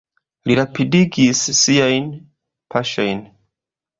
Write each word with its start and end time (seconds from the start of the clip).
Li 0.51 0.55
rapidigis 0.59 1.41
siajn 1.59 2.09
paŝojn. 2.75 3.25